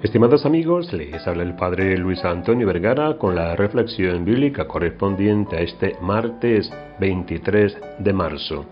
Estimados 0.00 0.46
amigos, 0.46 0.92
les 0.92 1.26
habla 1.26 1.42
el 1.42 1.56
Padre 1.56 1.98
Luis 1.98 2.24
Antonio 2.24 2.68
Vergara 2.68 3.18
con 3.18 3.34
la 3.34 3.56
reflexión 3.56 4.24
bíblica 4.24 4.68
correspondiente 4.68 5.56
a 5.56 5.60
este 5.60 5.96
martes 6.00 6.70
23 7.00 7.76
de 7.98 8.12
marzo. 8.12 8.64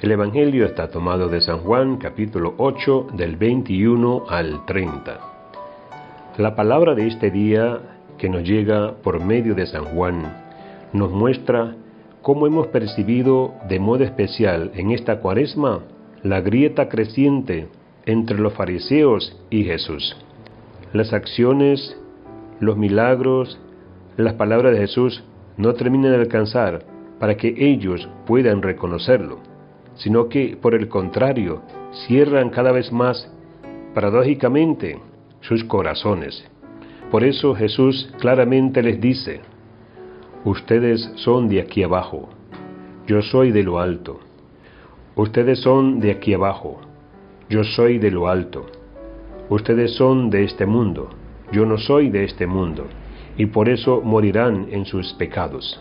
El 0.00 0.10
Evangelio 0.10 0.66
está 0.66 0.90
tomado 0.90 1.28
de 1.28 1.40
San 1.42 1.60
Juan 1.60 1.98
capítulo 1.98 2.54
8 2.58 3.06
del 3.12 3.36
21 3.36 4.24
al 4.28 4.66
30. 4.66 5.20
La 6.38 6.56
palabra 6.56 6.96
de 6.96 7.06
este 7.06 7.30
día 7.30 7.78
que 8.18 8.28
nos 8.28 8.42
llega 8.42 8.94
por 8.94 9.24
medio 9.24 9.54
de 9.54 9.64
San 9.64 9.84
Juan 9.84 10.24
nos 10.92 11.12
muestra 11.12 11.76
cómo 12.20 12.48
hemos 12.48 12.66
percibido 12.66 13.54
de 13.68 13.78
modo 13.78 14.02
especial 14.02 14.72
en 14.74 14.90
esta 14.90 15.20
cuaresma 15.20 15.82
la 16.24 16.40
grieta 16.40 16.88
creciente 16.88 17.68
entre 18.06 18.38
los 18.38 18.54
fariseos 18.54 19.40
y 19.50 19.62
Jesús 19.62 20.16
las 20.92 21.12
acciones, 21.12 21.96
los 22.60 22.76
milagros, 22.76 23.60
las 24.16 24.34
palabras 24.34 24.72
de 24.72 24.80
Jesús 24.80 25.22
no 25.56 25.74
terminan 25.74 26.12
de 26.12 26.18
alcanzar 26.18 26.84
para 27.18 27.36
que 27.36 27.54
ellos 27.56 28.08
puedan 28.26 28.62
reconocerlo, 28.62 29.38
sino 29.94 30.28
que 30.28 30.56
por 30.60 30.74
el 30.74 30.88
contrario 30.88 31.62
cierran 32.06 32.50
cada 32.50 32.72
vez 32.72 32.92
más, 32.92 33.32
paradójicamente, 33.94 35.00
sus 35.40 35.64
corazones. 35.64 36.44
Por 37.10 37.24
eso 37.24 37.54
Jesús 37.54 38.12
claramente 38.18 38.82
les 38.82 39.00
dice, 39.00 39.40
ustedes 40.44 41.10
son 41.16 41.48
de 41.48 41.60
aquí 41.60 41.82
abajo, 41.82 42.28
yo 43.06 43.22
soy 43.22 43.52
de 43.52 43.62
lo 43.62 43.80
alto. 43.80 44.20
Ustedes 45.16 45.58
son 45.60 45.98
de 45.98 46.12
aquí 46.12 46.34
abajo, 46.34 46.78
yo 47.48 47.64
soy 47.64 47.98
de 47.98 48.10
lo 48.10 48.28
alto. 48.28 48.66
Ustedes 49.50 49.94
son 49.94 50.30
de 50.30 50.44
este 50.44 50.66
mundo, 50.66 51.08
yo 51.52 51.64
no 51.64 51.78
soy 51.78 52.10
de 52.10 52.24
este 52.24 52.46
mundo, 52.46 52.86
y 53.36 53.46
por 53.46 53.68
eso 53.68 54.02
morirán 54.02 54.66
en 54.70 54.84
sus 54.84 55.14
pecados. 55.14 55.80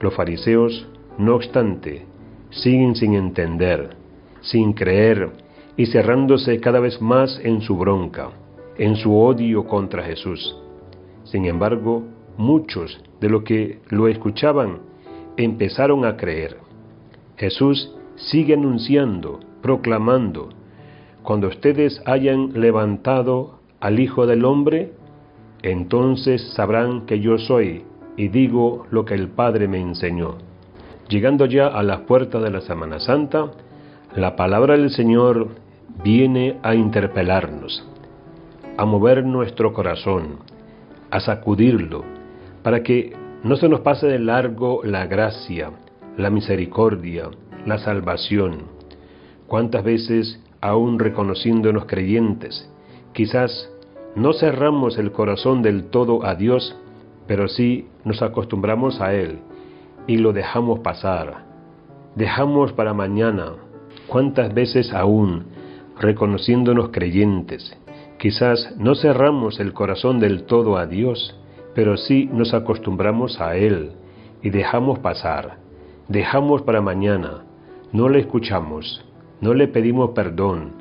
Los 0.00 0.14
fariseos, 0.14 0.86
no 1.16 1.34
obstante, 1.34 2.04
siguen 2.50 2.94
sin 2.94 3.14
entender, 3.14 3.96
sin 4.40 4.72
creer 4.72 5.30
y 5.76 5.86
cerrándose 5.86 6.60
cada 6.60 6.80
vez 6.80 7.00
más 7.00 7.40
en 7.42 7.62
su 7.62 7.76
bronca, 7.76 8.30
en 8.76 8.96
su 8.96 9.16
odio 9.16 9.64
contra 9.64 10.02
Jesús. 10.02 10.56
Sin 11.24 11.46
embargo, 11.46 12.04
muchos 12.36 13.00
de 13.20 13.28
los 13.28 13.42
que 13.42 13.80
lo 13.88 14.08
escuchaban 14.08 14.80
empezaron 15.36 16.04
a 16.04 16.16
creer. 16.16 16.58
Jesús 17.36 17.94
sigue 18.16 18.54
anunciando, 18.54 19.40
proclamando, 19.62 20.50
cuando 21.28 21.48
ustedes 21.48 22.00
hayan 22.06 22.58
levantado 22.58 23.58
al 23.80 24.00
Hijo 24.00 24.26
del 24.26 24.46
Hombre, 24.46 24.94
entonces 25.60 26.54
sabrán 26.54 27.04
que 27.04 27.20
yo 27.20 27.36
soy 27.36 27.84
y 28.16 28.28
digo 28.28 28.86
lo 28.90 29.04
que 29.04 29.12
el 29.12 29.28
Padre 29.28 29.68
me 29.68 29.78
enseñó. 29.78 30.38
Llegando 31.10 31.44
ya 31.44 31.66
a 31.66 31.82
las 31.82 32.00
puertas 32.00 32.42
de 32.42 32.48
la 32.48 32.62
Semana 32.62 32.98
Santa, 32.98 33.50
la 34.16 34.36
palabra 34.36 34.78
del 34.78 34.88
Señor 34.88 35.48
viene 36.02 36.56
a 36.62 36.74
interpelarnos, 36.74 37.86
a 38.78 38.86
mover 38.86 39.22
nuestro 39.26 39.74
corazón, 39.74 40.38
a 41.10 41.20
sacudirlo, 41.20 42.04
para 42.62 42.82
que 42.82 43.12
no 43.44 43.56
se 43.56 43.68
nos 43.68 43.80
pase 43.80 44.06
de 44.06 44.18
largo 44.18 44.80
la 44.82 45.04
gracia, 45.04 45.72
la 46.16 46.30
misericordia, 46.30 47.28
la 47.66 47.76
salvación. 47.76 48.62
¿Cuántas 49.46 49.84
veces 49.84 50.42
aún 50.60 50.98
reconociéndonos 50.98 51.86
creyentes. 51.86 52.70
Quizás 53.12 53.70
no 54.14 54.32
cerramos 54.32 54.98
el 54.98 55.12
corazón 55.12 55.62
del 55.62 55.84
todo 55.90 56.24
a 56.24 56.34
Dios, 56.34 56.76
pero 57.26 57.48
sí 57.48 57.86
nos 58.04 58.22
acostumbramos 58.22 59.00
a 59.00 59.14
Él 59.14 59.40
y 60.06 60.16
lo 60.16 60.32
dejamos 60.32 60.80
pasar. 60.80 61.44
Dejamos 62.14 62.72
para 62.72 62.94
mañana. 62.94 63.52
¿Cuántas 64.06 64.52
veces 64.54 64.92
aún, 64.92 65.46
reconociéndonos 66.00 66.88
creyentes, 66.90 67.76
quizás 68.18 68.74
no 68.78 68.94
cerramos 68.94 69.60
el 69.60 69.72
corazón 69.72 70.18
del 70.18 70.44
todo 70.44 70.78
a 70.78 70.86
Dios, 70.86 71.38
pero 71.74 71.96
sí 71.96 72.28
nos 72.32 72.54
acostumbramos 72.54 73.40
a 73.40 73.56
Él 73.56 73.92
y 74.42 74.50
dejamos 74.50 74.98
pasar. 75.00 75.58
Dejamos 76.08 76.62
para 76.62 76.80
mañana. 76.80 77.44
No 77.92 78.08
le 78.08 78.20
escuchamos 78.20 79.04
no 79.40 79.54
le 79.54 79.68
pedimos 79.68 80.10
perdón, 80.10 80.72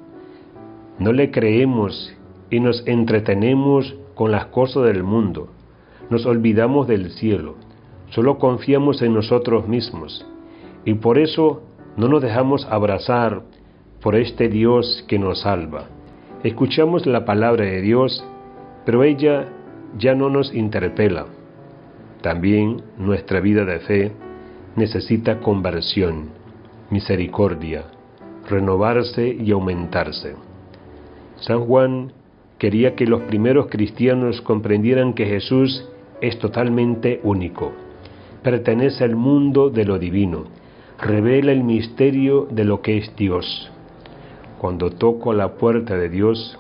no 1.00 1.12
le 1.12 1.32
creemos 1.32 2.14
y 2.50 2.60
nos 2.60 2.86
entretenemos 2.88 3.96
con 4.16 4.32
las 4.32 4.48
cosas 4.48 4.86
del 4.86 5.04
mundo, 5.04 5.50
nos 6.10 6.26
olvidamos 6.26 6.88
del 6.88 7.12
cielo, 7.12 7.56
solo 8.10 8.38
confiamos 8.40 9.02
en 9.02 9.14
nosotros 9.14 9.68
mismos 9.68 10.26
y 10.86 10.96
por 10.96 11.18
eso 11.18 11.62
no 11.98 12.08
nos 12.08 12.22
dejamos 12.22 12.66
abrazar 12.70 13.44
por 14.02 14.16
este 14.16 14.48
Dios 14.48 15.04
que 15.08 15.20
nos 15.20 15.42
salva. 15.42 15.86
Escuchamos 16.44 17.06
la 17.06 17.26
palabra 17.26 17.66
de 17.66 17.82
Dios, 17.82 18.24
pero 18.86 19.04
ella 19.04 19.48
ya 19.98 20.16
no 20.16 20.30
nos 20.30 20.54
interpela. 20.54 21.26
También 22.22 22.84
nuestra 22.98 23.40
vida 23.40 23.66
de 23.66 23.80
fe 23.80 24.12
necesita 24.76 25.40
conversión, 25.40 26.30
misericordia, 26.90 27.86
renovarse 28.50 29.28
y 29.28 29.52
aumentarse. 29.52 30.36
San 31.38 31.66
Juan 31.66 32.12
quería 32.58 32.96
que 32.96 33.06
los 33.06 33.22
primeros 33.24 33.68
cristianos 33.68 34.42
comprendieran 34.42 35.14
que 35.14 35.26
Jesús 35.26 35.88
es 36.22 36.40
totalmente 36.40 37.20
único, 37.24 37.72
pertenece 38.42 39.04
al 39.04 39.16
mundo 39.16 39.70
de 39.70 39.86
lo 39.86 40.00
divino, 40.00 40.46
revela 41.00 41.52
el 41.52 41.64
misterio 41.64 42.48
de 42.50 42.64
lo 42.64 42.82
que 42.82 42.98
es 42.98 43.16
Dios. 43.16 43.72
Cuando 44.58 44.90
toco 44.90 45.34
la 45.34 45.54
puerta 45.54 45.96
de 45.96 46.10
Dios, 46.10 46.58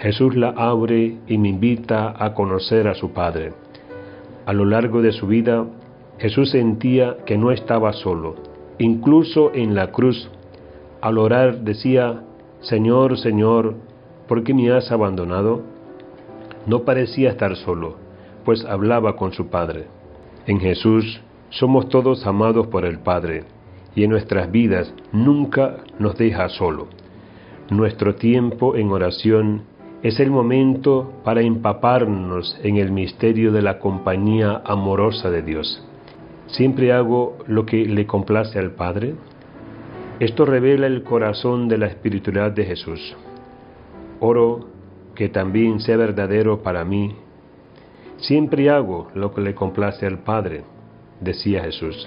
Jesús 0.00 0.34
la 0.34 0.48
abre 0.48 1.18
y 1.28 1.38
me 1.38 1.50
invita 1.50 2.14
a 2.18 2.34
conocer 2.34 2.88
a 2.88 2.94
su 2.94 3.12
Padre. 3.12 3.52
A 4.46 4.52
lo 4.52 4.64
largo 4.64 5.02
de 5.02 5.12
su 5.12 5.26
vida, 5.28 5.66
Jesús 6.18 6.50
sentía 6.50 7.18
que 7.24 7.38
no 7.38 7.52
estaba 7.52 7.92
solo. 7.92 8.34
Incluso 8.78 9.52
en 9.54 9.74
la 9.74 9.92
cruz 9.92 10.30
al 11.00 11.18
orar 11.18 11.60
decía, 11.60 12.22
Señor, 12.60 13.18
Señor, 13.18 13.74
¿por 14.28 14.44
qué 14.44 14.52
me 14.52 14.70
has 14.70 14.92
abandonado? 14.92 15.62
No 16.66 16.84
parecía 16.84 17.30
estar 17.30 17.56
solo, 17.56 17.96
pues 18.44 18.64
hablaba 18.64 19.16
con 19.16 19.32
su 19.32 19.48
Padre. 19.48 19.86
En 20.46 20.60
Jesús 20.60 21.20
somos 21.50 21.88
todos 21.88 22.26
amados 22.26 22.66
por 22.66 22.84
el 22.84 22.98
Padre, 22.98 23.44
y 23.94 24.04
en 24.04 24.10
nuestras 24.10 24.50
vidas 24.50 24.92
nunca 25.12 25.78
nos 25.98 26.16
deja 26.16 26.48
solo. 26.48 26.88
Nuestro 27.70 28.14
tiempo 28.14 28.76
en 28.76 28.90
oración 28.90 29.62
es 30.02 30.18
el 30.20 30.30
momento 30.30 31.12
para 31.24 31.42
empaparnos 31.42 32.58
en 32.62 32.76
el 32.76 32.90
misterio 32.90 33.52
de 33.52 33.62
la 33.62 33.78
compañía 33.78 34.62
amorosa 34.64 35.30
de 35.30 35.42
Dios. 35.42 35.86
¿Siempre 36.46 36.92
hago 36.92 37.38
lo 37.46 37.66
que 37.66 37.84
le 37.84 38.06
complace 38.06 38.58
al 38.58 38.72
Padre? 38.72 39.14
Esto 40.20 40.44
revela 40.44 40.86
el 40.86 41.02
corazón 41.02 41.66
de 41.66 41.78
la 41.78 41.86
espiritualidad 41.86 42.52
de 42.52 42.66
Jesús. 42.66 43.16
Oro 44.20 44.66
que 45.14 45.30
también 45.30 45.80
sea 45.80 45.96
verdadero 45.96 46.62
para 46.62 46.84
mí. 46.84 47.16
Siempre 48.18 48.68
hago 48.68 49.08
lo 49.14 49.32
que 49.32 49.40
le 49.40 49.54
complace 49.54 50.04
al 50.04 50.18
Padre, 50.18 50.64
decía 51.22 51.64
Jesús. 51.64 52.06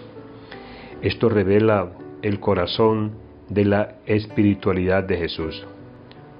Esto 1.01 1.27
revela 1.27 1.93
el 2.21 2.39
corazón 2.39 3.13
de 3.49 3.65
la 3.65 3.95
espiritualidad 4.05 5.03
de 5.05 5.17
Jesús. 5.17 5.65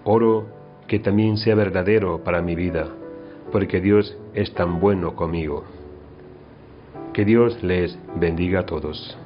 Oro 0.04 0.46
que 0.88 1.00
también 1.00 1.38
sea 1.38 1.56
verdadero 1.56 2.24
para 2.24 2.44
mi 2.44 2.54
vida, 2.54 2.88
porque 3.52 3.82
Dios 3.82 4.16
es 4.36 4.54
tan 4.54 4.80
bueno 4.80 5.16
conmigo. 5.16 5.64
Que 7.14 7.26
Dios 7.26 7.64
les 7.64 7.98
bendiga 8.16 8.60
a 8.60 8.66
todos. 8.68 9.18